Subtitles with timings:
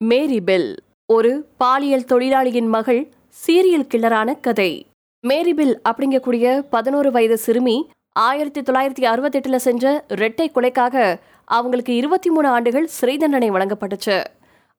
[0.00, 0.76] மேரி bell
[1.06, 3.12] ஒரு பாலியல் தொழிலாளியின் மகள்
[3.46, 4.86] சீரியல் கில்லரான கதை.
[5.20, 12.48] மேரி பில் அப்படிங்கக்கூடிய பதினோரு வயது சிறுமி ஆயிரத்தி தொள்ளாயிரத்தி அறுபத்தெட்டுல செஞ்ச ரெட்டை கொலைக்காக அவங்களுக்கு இருபத்தி மூணு
[12.48, 14.24] ஆண்டுகள் சிறை தண்டனை வழங்கப்பட்டுச்சு.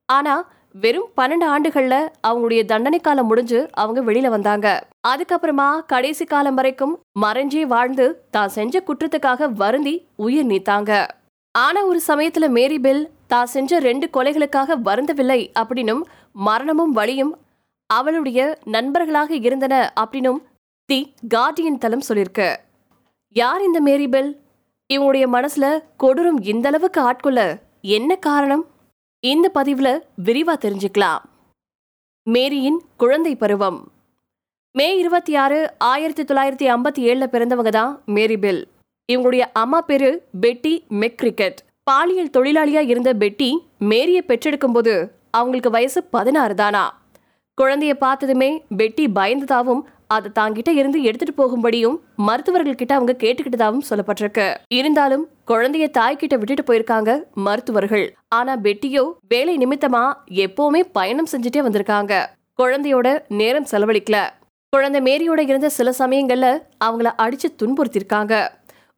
[0.06, 4.88] ஆனா வெறும் பன்னெண்டு ஆண்டுகள்ல அவங்களுடைய தண்டனை காலம் முடிஞ்சு அவங்க வெளியில வந்தாங்க.
[5.08, 11.08] அதுக்கப்புறமா கடைசி காலம் வரைக்கும் மறைஞ்சே வாழ்ந்து தான் செஞ்ச குற்றத்துக்காக வருந்தி உயிர் நீத்தாங்க.
[11.52, 16.04] ஆனா ஒரு சமயத்துல மேரி பெல் தான் செஞ்ச ரெண்டு கொலைகளுக்காக வருந்தவில்லை அப்படின்னும்
[16.48, 17.34] மரணமும் வழியும்
[17.90, 18.40] அவளுடைய
[18.76, 20.40] நண்பர்களாக இருந்தன அப்படின்னும்
[20.90, 21.00] தி
[21.36, 22.50] கார்டியன் தளம் சொல்லியிருக்கு.
[23.36, 24.30] யார் இந்த மேரிபெல்
[24.94, 25.66] இவங்களுடைய மனசுல
[26.04, 27.40] கொடூரம் இந்த அளவுக்கு ஆட்கொள்ள
[27.98, 28.64] என்ன காரணம்?
[29.24, 29.90] இந்த பதிவுல
[30.28, 31.24] விரிவா தெரிஞ்சுக்கலாம்.
[32.28, 33.80] மேரியின் குழந்தை பருவம்.
[34.78, 35.60] மே இருபத்தி ஆறு
[35.92, 38.62] ஆயிரத்தி தொள்ளாயிரத்தி ஐம்பத்தி ஏழுல பிறந்தவங்க தான் மேரி பெல்.
[39.10, 40.74] இவங்களுடைய அம்மா பேரு பெட்டி
[41.04, 43.48] மெக்ரிக்கெட் பாலியல் தொழிலாளியா இருந்த பெட்டி
[43.90, 44.94] மேரியை பெற்றெடுக்கும் போது
[45.32, 46.84] அவங்களுக்கு வயசு பதினாறு தானா.
[47.58, 54.48] குழந்தைய பார்த்ததுமே பெட்டி பயந்ததாவும் அதை தாங்கிட்ட இருந்து எடுத்துட்டு போகும்படியும் மருத்துவர்கள் கிட்ட அவங்க கேட்டுக்கிட்டதாவும் சொல்லப்பட்டிருக்கு.
[54.78, 57.14] இருந்தாலும் குழந்தைய தாய்கிட்ட விட்டுட்டு போயிருக்காங்க
[57.48, 58.06] மருத்துவர்கள்.
[58.36, 60.04] ஆனா பெட்டியோ வேலை நிமித்தமா
[60.44, 62.14] எப்பவுமே பயணம் செஞ்சுட்டே வந்திருக்காங்க.
[62.60, 63.08] குழந்தையோட
[63.40, 64.20] நேரம் செலவழிக்கல.
[64.74, 66.48] குழந்தை மேரியோட இருந்த சில சமயங்கள்ல
[66.86, 68.34] அவங்கள அடிச்சு துன்புறுத்திருக்காங்க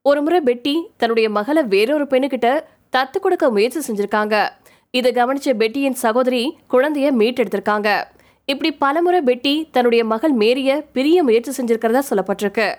[0.05, 2.48] ஒரு முறை பெட்டி தன்னுடைய மகளை வேறொரு பெண்ணுகிட்ட
[2.95, 4.50] தத்து கொடுக்க முயற்சி செஞ்சிருக்காங்க.
[4.92, 8.03] இதை கவனிச்ச பெட்டியின் சகோதரி குழந்தைய மீட்டெடுத்திருக்காங்க.
[8.45, 12.75] இப்படி பலமுறை பெட்டி தன்னுடைய மகள் மேரிய பிரிய முயற்சி செஞ்சிருக்கிறதா சொல்லப்பட்டிருக்கு.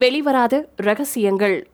[0.00, 1.68] வெளிவராத ரகசியங்கள்.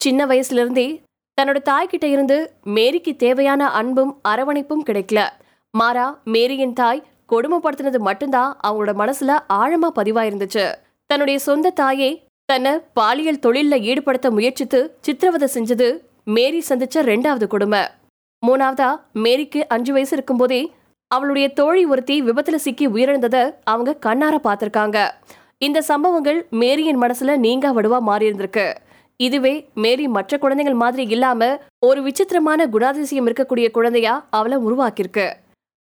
[0.00, 1.02] சின்ன வயசுலேருந்தே
[1.38, 5.28] தன்னோட தாய்கிட்ட இருந்து மேரிக்கு தேவையான அன்பும் அரவணைப்பும் கிடைக்கல.
[5.70, 10.74] மாறா மேரியின் தாய் கொடுமைப்படுத்தினது மட்டும்தான் அவங்களோட மனசுல ஆழமா பதிவாயிருந்துச்சு.
[11.06, 12.10] தன்னுடைய சொந்த தாயே
[12.44, 15.88] தன்னை பாலியல் தொழில்ல ஈடுபடுத்த முயற்சித்து சித்திரவதை செஞ்சது
[16.24, 17.82] மேரி சந்திச்ச ரெண்டாவது கொடுமை.
[18.46, 20.72] மூணாவதா மேரிக்கு அஞ்சு வயசு இருக்கும்போதே
[21.10, 25.10] அவளுடைய தோழி ஒருத்தி விபத்துல சிக்கி உயிரிழந்ததை அவங்க கண்ணார பார்த்திருக்காங்க.
[25.58, 28.66] இந்த சம்பவங்கள் மேரியின் மனசுல நீங்கா வடுவா மாறி இருந்திருக்கு
[29.16, 35.26] இதுவே மேரி மற்ற குழந்தைகள் மாதிரி இல்லாம ஒரு விசித்திரமான குணாதிசயம் இருக்கக்கூடிய குழந்தையா அவளை உருவாக்கியிருக்கு.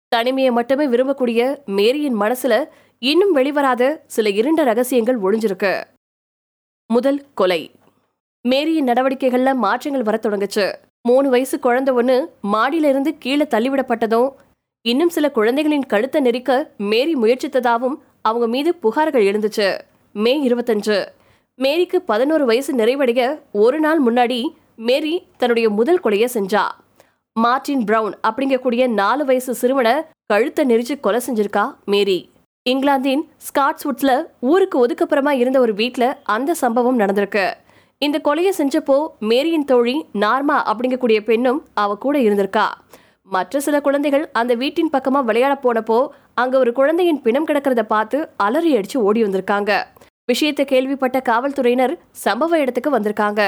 [0.09, 2.65] தனிமையை மட்டுமே விரும்பக்கூடிய மேரியின் மனசுல
[2.99, 5.85] இன்னும் வெளிவராத சில இரண்டு ரகசியங்கள் ஒழிஞ்சிருக்கு
[6.87, 7.71] முதல் கொலை.
[8.49, 10.75] மேரியின் நடவடிக்கைகள்ல மாற்றங்கள் வர தொடங்குச்சு.
[11.03, 14.31] மூணு வயசு குழந்தை ஒண்ணு மாடியில இருந்து கீழே தள்ளிவிடப்பட்டதும்
[14.85, 19.81] இன்னும் சில குழந்தைகளின் கழுத்தை நெரிக்க மேரி முயற்சித்ததாகவும் அவங்க மீது புகார்கள் எழுந்துச்சு.
[20.13, 21.07] மே இருபத்தஞ்சு.
[21.59, 26.65] மேரிக்கு பதினோரு வயசு நிறைவடைய ஒரு நாள் முன்னாடி மேரி தன்னுடைய முதல் கொலையை செஞ்சா.
[27.33, 29.95] மார்டின் பிரவுன் அப்படிங்கக்கூடிய நாலு வயசு சிறுவனை
[30.27, 32.31] கழுத்தை நெரிச்சு கொலை செஞ்சிருக்கா மேரி.
[32.71, 37.47] இங்கிலாந்தின் ஸ்காட்ஸ்வுட்ஸ்ல ஊருக்கு ஒதுக்கப்புறமா இருந்த ஒரு வீட்டில் அந்த சம்பவம் நடந்திருக்கு.
[38.05, 42.67] இந்த கொலையை செஞ்சப்போ மேரியின் தோழி நார்மா அப்படிங்கக்கூடிய பெண்ணும் அவ கூட இருந்திருக்கா.
[43.23, 45.99] மற்ற சில குழந்தைகள் அந்த வீட்டின் பக்கமா விளையாட போனப்போ
[46.35, 49.73] அங்க ஒரு குழந்தையின் பிணம் கிடக்கிறத பார்த்து அலறி அடிச்சு ஓடி வந்திருக்காங்க.
[50.25, 51.95] விஷயத்தை கேள்விப்பட்ட காவல்துறையினர்
[52.25, 53.41] சம்பவ இடத்துக்கு வந்திருக்காங்க.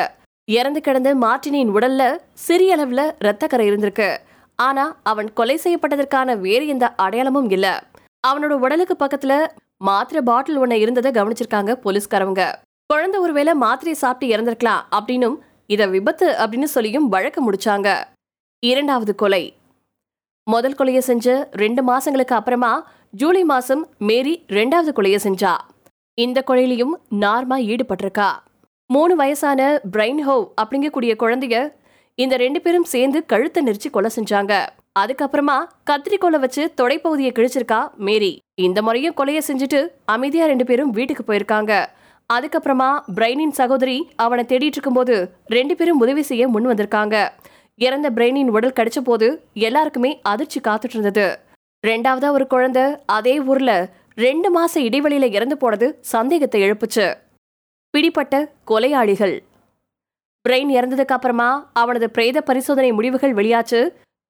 [0.48, 2.02] இறந்து கிடந்த மார்டினியின் உடல்ல
[2.46, 4.10] சிறிய அளவுல ரத்தக்கரை இருந்திருக்கு.
[4.58, 7.66] ஆனா அவன் கொலை செய்யப்பட்டதற்கான வேறு எந்த அடையாளமும் இல்ல.
[8.28, 9.32] அவனோட உடலுக்கு பக்கத்துல
[9.88, 12.44] மாத்திரை பாட்டில் ஒன்று இருந்ததை கவனிச்சிருக்காங்க போலீஸ்காரவங்க.
[12.92, 15.36] குழந்தை ஒருவேளை மாத்திரை சாப்பிட்டு இறந்திருக்கலாம் அப்படின்னும்
[15.74, 17.88] இத விபத்து அப்படின்னு சொல்லியும் வழக்கு முடிச்சாங்க.
[18.70, 19.44] இரண்டாவது கொலை.
[20.46, 21.26] முதல் கொலையை செஞ்ச
[21.62, 22.72] ரெண்டு மாசங்களுக்கு அப்புறமா
[23.20, 25.54] ஜூலை மாசம் மேரி ரெண்டாவது கொலையை செஞ்சா.
[26.24, 26.94] இந்த கொலையிலையும்
[27.24, 28.28] நார்மா ஈடுபட்டிருக்கா.
[28.94, 31.62] மூணு வயசான பிரைன் ஹோவ் அப்படிங்கக்கூடிய குழந்தைய
[32.14, 34.52] இந்த ரெண்டு பேரும் சேர்ந்து கழுத்தை நெரிச்சு கொலை செஞ்சாங்க.
[35.00, 35.58] அதுக்கப்புறமா
[35.90, 38.32] கத்திரிக்கோலை வச்சு தொடைப்பகுதியை கிழிச்சிருக்கா மேரி.
[38.66, 39.82] இந்த முறையும் கொலையை செஞ்சுட்டு
[40.16, 41.72] அமைதியா ரெண்டு பேரும் வீட்டுக்கு போயிருக்காங்க.
[42.34, 45.14] அதுக்கப்புறமா பிரெயினின் சகோதரி அவனை தேடிட்டு இருக்கும்போது
[45.56, 47.16] ரெண்டு பேரும் உதவி செய்ய முன் வந்திருக்காங்க.
[47.86, 49.26] இறந்த பிரெயினின் உடல் கிடைச்ச போது
[49.66, 51.26] எல்லாருக்குமே அதிர்ச்சி காத்துட்டு இருந்தது
[51.84, 52.84] ரெண்டாவதா ஒரு குழந்தை
[53.16, 53.72] அதே ஊர்ல
[54.26, 57.06] ரெண்டு மாச இடைவெளியில இறந்து போனது சந்தேகத்தை எழுப்புச்சு.
[57.94, 58.34] பிடிப்பட்ட
[58.70, 59.34] கொலையாளிகள்.
[60.44, 61.48] பிரெயின் இறந்ததுக்கு அப்புறமா
[61.82, 63.80] அவனது பிரேத பரிசோதனை முடிவுகள் வெளியாச்சு.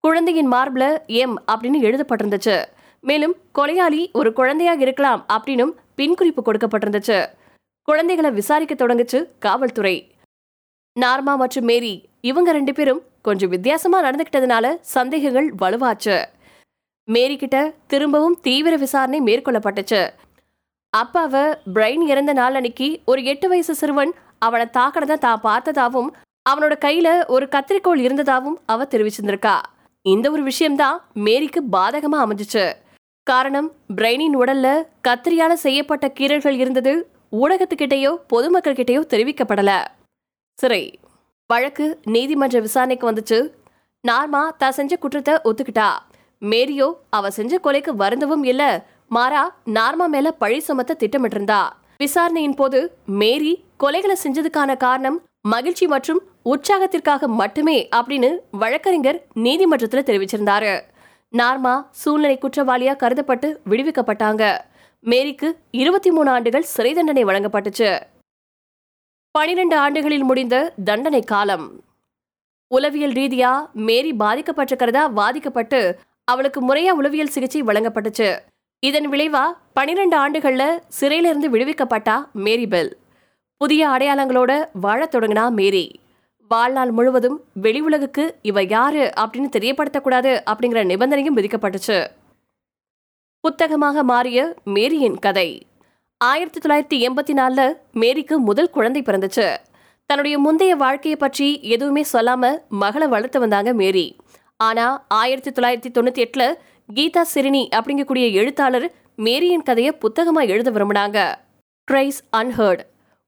[0.04, 0.88] குழந்தையின் மார்பில்
[1.22, 2.56] எம் அப்படின்னு எழுதப்பட்டிருந்துச்சு.
[3.04, 7.20] மேலும் கொலையாளி ஒரு குழந்தையாக இருக்கலாம் அப்படின்னும் பின்குறிப்பு கொடுக்கப்பட்டிருந்துச்சு.
[7.88, 10.14] குழந்தைகளை விசாரிக்க தொடங்குச்சு காவல்துறை.
[11.00, 16.24] நார்மா மற்றும் மேரி இவங்க ரெண்டு பேரும் கொஞ்சம் வித்தியாசமா நடந்துகிட்டதுனால சந்தேகங்கள் வலுவாச்சு.
[17.04, 20.08] மேரி கிட்ட திரும்பவும் தீவிர விசாரணை மேற்கொள்ளப்பட்டுச்சு.
[20.96, 26.10] அப்பாவ பிரைன் இறந்த நாள் அன்னைக்கு ஒரு எட்டு வயசு சிறுவன் அவனை தாக்கடத தான் பார்த்ததாவும்
[26.50, 29.56] அவனோட கையில ஒரு கத்திரிக்கோள் இருந்ததாவும் அவ தெரிவிச்சிருந்திருக்கா.
[30.02, 32.72] இந்த ஒரு விஷயம்தான் மேரிக்கு பாதகமா அமைஞ்சிச்சு.
[33.22, 34.68] காரணம் பிரைனின் உடல்ல
[35.08, 39.78] கத்திரியால செய்யப்பட்ட கீறல்கள் இருந்தது ஊடகத்துக்கிட்டேயோ பொதுமக்கள்கிட்டேயோ தெரிவிக்கப்படலை.
[40.58, 40.82] சிறை.
[40.90, 40.98] சரி
[41.50, 43.38] வழக்கு நீதிமன்ற விசாரணைக்கு வந்துச்சு.
[44.04, 45.88] நார்மா தான் செஞ்ச குற்றத்தை ஒத்துக்கிட்டா.
[46.42, 48.62] மேரியோ அவ செஞ்ச கொலைக்கு வருந்தவும் இல்ல.
[49.16, 49.42] மாறா
[49.78, 51.60] நார்மா மேல பழி சுமத்த திட்டமிட்டிருந்தா.
[51.98, 52.78] விசாரணையின் போது
[53.22, 53.52] மேரி
[53.84, 56.20] கொலைகளை செஞ்சதுக்கான காரணம் மகிழ்ச்சி மற்றும்
[56.52, 60.74] உற்சாகத்திற்காக மட்டுமே அப்படின்னு வழக்கறிஞர் நீதிமன்றத்தில் தெரிவிச்சிருந்தாரு.
[61.28, 64.42] நார்மா சூழ்நிலை குற்றவாளியா கருதப்பட்டு விடுவிக்கப்பட்டாங்க.
[65.04, 68.00] மேரிக்கு இருபத்தி மூணு ஆண்டுகள் சிறை தண்டனை வழங்கப்பட்டுச்சு.
[69.30, 71.84] பனிரெண்டு ஆண்டுகளில் முடிந்த தண்டனை காலம்.
[72.68, 78.38] உளவியல் ரீதியா மேரி பாதிக்கப்பட்டிருக்கிறதா வாதிக்கப்பட்டு அவளுக்கு முறையா உளவியல் சிகிச்சை வழங்கப்பட்டுச்சு.
[78.80, 82.96] இதன் விளைவா பனிரெண்டு ஆண்டுகள்ல சிறையிலிருந்து விடுவிக்கப்பட்டா மேரி பெல்.
[83.56, 86.00] புதிய அடையாளங்களோட வாழத் தொடங்கினா மேரி.
[86.48, 92.06] வாழ்நாள் முழுவதும் வெளி உலகுக்கு இவ யாரு அப்படின்னு தெரியப்படுத்தக்கூடாது அப்படிங்கிற நிபந்தனையும் விதிக்கப்பட்டுச்சு.
[93.44, 95.66] புத்தகமாக மாறிய மேரியின் கதை.
[96.16, 99.56] ஆயிரத்தி தொள்ளாயிரத்தி எண்பத்தி நாலில் மேரிக்கு முதல் குழந்தை பிறந்துச்சு.
[100.06, 104.16] தன்னுடைய முந்தைய வாழ்க்கையை பற்றி எதுவுமே சொல்லாம மகளை வளர்த்து வந்தாங்க மேரி.
[104.56, 106.54] ஆனால் ஆயிரத்தி தொள்ளாயிரத்தி தொண்ணூத்தி எட்டுல
[106.94, 111.34] கீதா சிறினி அப்படிங்கக்கூடிய எழுத்தாளர் மேரியின் கதையை புத்தகமா எழுத விரும்பினாங்க.
[111.90, 112.80] Cries unheard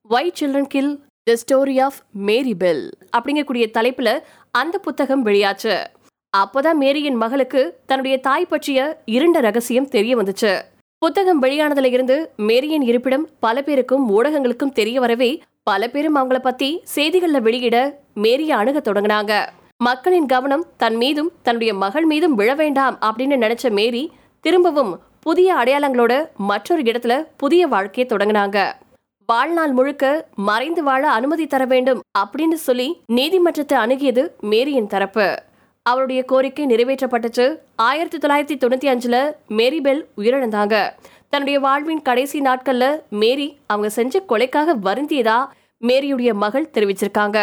[0.03, 4.19] why children kill the story of Mary Bell அப்படிங்கக்கூடிய தலைப்புல
[4.51, 5.85] அந்த புத்தகம் வெளியாச்சு.
[6.37, 10.61] அப்பதான் மேரியின் மகளுக்கு தன்னுடைய தாய் பற்றிய இருண்ட ரகசியம் தெரிய வந்துச்சு.
[10.99, 17.41] புத்தகம் வெளியானதுல இருந்து மேரியின் இருப்பிடம் பல பேருக்கும் ஊடகங்களுக்கும் தெரிய வரவே பல பேரும் அவங்கள பத்தி செய்திகள்ல
[17.41, 19.47] வெளியிட மேரிய அணுக தொடங்கினாங்க.
[19.77, 26.29] மக்களின் கவனம் தன் மீதும் தன்னுடைய மகள் மீதும் விழ வேண்டாம் அப்படின்னு நினைச்ச மேரி திரும்பவும் புதிய அடையாளங்களோட
[26.37, 28.73] மற்றொரு இடத்துல புதிய வாழ்க்கையை தொடங்கினாங்க.
[29.27, 35.29] வாழ்நாள் முழுக்க மறைந்து வாழ அனுமதி தர வேண்டும் அப்படின்னு சொல்லி நீதிமன்றத்தை அணுகியது மேரியின் தரப்பு.
[35.87, 37.59] அவருடைய கோரிக்கை நிறைவேற்றப்பட்டுச்சு.
[37.77, 40.75] ஆயிரத்தி தொள்ளாயிரத்தி தொண்ணூற்றி அஞ்சில் மேரி பெல் உயிரிழந்தாங்க.
[41.29, 45.39] தன்னுடைய வாழ்வின் கடைசி நாட்களில் மேரி அவங்க செஞ்ச கொலைக்காக வருந்தியதா
[45.81, 47.39] மேரியுடைய மகள் தெரிவிச்சிருக்காங்க.